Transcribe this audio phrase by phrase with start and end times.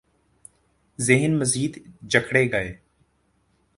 [0.99, 1.73] ذہن مزید
[2.09, 2.71] جکڑے گئے۔